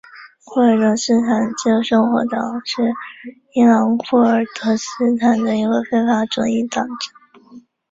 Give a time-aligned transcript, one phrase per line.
[0.45, 2.81] 库尔德斯坦自由生活党是
[3.53, 7.61] 伊朗库尔德斯坦的一个非法的左翼政党。